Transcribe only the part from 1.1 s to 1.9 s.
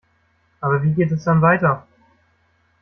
es dann weiter?